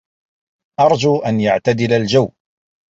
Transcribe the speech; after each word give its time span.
أَرْجُو 0.79 1.19
أَنْ 1.19 1.39
يَعْتَدِلَ 1.41 1.93
الْجَوُّ. 1.93 2.31